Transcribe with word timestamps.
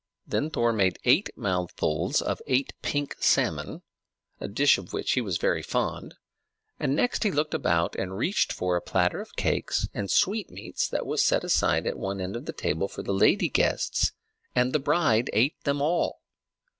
Then 0.25 0.49
Thor 0.49 0.73
made 0.73 0.97
eight 1.05 1.29
mouthfuls 1.37 2.23
of 2.23 2.41
eight 2.47 2.73
pink 2.81 3.17
salmon, 3.19 3.83
a 4.39 4.47
dish 4.47 4.79
of 4.79 4.93
which 4.93 5.11
he 5.11 5.21
was 5.21 5.37
very 5.37 5.61
fond. 5.61 6.15
And 6.79 6.95
next 6.95 7.23
he 7.23 7.29
looked 7.29 7.53
about 7.53 7.95
and 7.97 8.17
reached 8.17 8.51
for 8.51 8.75
a 8.75 8.81
platter 8.81 9.21
of 9.21 9.35
cakes 9.35 9.87
and 9.93 10.09
sweetmeats 10.09 10.87
that 10.87 11.05
was 11.05 11.23
set 11.23 11.43
aside 11.43 11.85
at 11.85 11.99
one 11.99 12.19
end 12.19 12.35
of 12.35 12.45
the 12.47 12.51
table 12.51 12.87
for 12.87 13.03
the 13.03 13.13
lady 13.13 13.47
guests, 13.47 14.11
and 14.55 14.73
the 14.73 14.79
bride 14.79 15.29
ate 15.33 15.61
them 15.65 15.83
all. 15.83 16.23